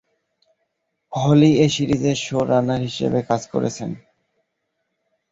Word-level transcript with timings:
হলি 1.13 1.51
এ 1.57 1.67
সিরিজের 1.75 2.17
শো-রানার 2.17 2.81
হিশেবে 2.81 3.19
কাজ 3.29 3.41
করছেন। 3.53 3.89